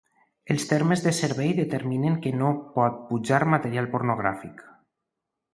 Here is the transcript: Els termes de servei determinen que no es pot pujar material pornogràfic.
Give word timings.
Els 0.53 0.63
termes 0.69 1.03
de 1.07 1.13
servei 1.17 1.51
determinen 1.59 2.17
que 2.25 2.33
no 2.39 2.49
es 2.55 2.65
pot 2.79 2.99
pujar 3.13 3.41
material 3.55 3.93
pornogràfic. 3.93 4.69